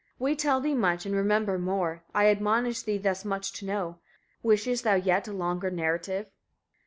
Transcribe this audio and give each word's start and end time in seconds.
31. 0.17 0.31
We 0.31 0.35
tell 0.35 0.59
thee 0.61 0.73
much, 0.73 1.05
and 1.05 1.13
remember 1.13 1.59
more: 1.59 2.01
I 2.15 2.25
admonish 2.25 2.81
thee 2.81 2.97
thus 2.97 3.23
much 3.23 3.51
to 3.53 3.65
know. 3.67 3.99
Wishest 4.41 4.83
thou 4.83 4.95
yet 4.95 5.27
a 5.27 5.31
longer 5.31 5.69
narrative? 5.69 6.25